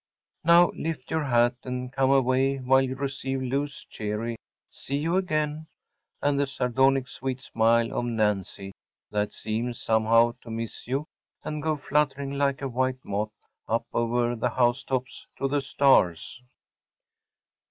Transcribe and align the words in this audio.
Now 0.43 0.71
lift 0.75 1.11
your 1.11 1.25
hat 1.25 1.57
and 1.63 1.93
come 1.93 2.09
away, 2.09 2.57
while 2.57 2.81
you 2.81 2.95
receive 2.95 3.39
Lou’s 3.39 3.85
cheery 3.85 4.35
“See 4.71 4.97
you 4.97 5.15
again,‚ÄĚ 5.15 5.67
and 6.23 6.39
the 6.39 6.47
sardonic, 6.47 7.07
sweet 7.07 7.39
smile 7.39 7.93
of 7.93 8.05
Nancy 8.05 8.71
that 9.11 9.31
seems, 9.31 9.79
somehow, 9.79 10.33
to 10.41 10.49
miss 10.49 10.87
you 10.87 11.05
and 11.43 11.61
go 11.61 11.77
fluttering 11.77 12.31
like 12.31 12.63
a 12.63 12.67
white 12.67 13.05
moth 13.05 13.29
up 13.67 13.85
over 13.93 14.35
the 14.35 14.49
housetops 14.49 15.27
to 15.37 15.47
the 15.47 15.61
stars. 15.61 16.41